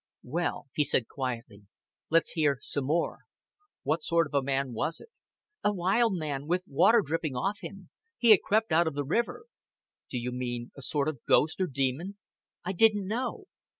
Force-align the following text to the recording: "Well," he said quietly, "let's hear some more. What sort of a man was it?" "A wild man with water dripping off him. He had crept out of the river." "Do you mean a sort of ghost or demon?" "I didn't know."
"Well," 0.23 0.65
he 0.73 0.83
said 0.83 1.07
quietly, 1.07 1.67
"let's 2.09 2.31
hear 2.31 2.57
some 2.61 2.85
more. 2.85 3.19
What 3.83 4.01
sort 4.01 4.25
of 4.25 4.33
a 4.33 4.41
man 4.41 4.73
was 4.73 4.99
it?" 4.99 5.09
"A 5.63 5.71
wild 5.71 6.15
man 6.15 6.47
with 6.47 6.63
water 6.67 7.03
dripping 7.05 7.35
off 7.35 7.59
him. 7.61 7.91
He 8.17 8.31
had 8.31 8.41
crept 8.41 8.71
out 8.71 8.87
of 8.87 8.95
the 8.95 9.05
river." 9.05 9.45
"Do 10.09 10.17
you 10.17 10.31
mean 10.31 10.71
a 10.75 10.81
sort 10.81 11.07
of 11.07 11.23
ghost 11.27 11.61
or 11.61 11.67
demon?" 11.67 12.17
"I 12.65 12.71
didn't 12.71 13.05
know." 13.05 13.45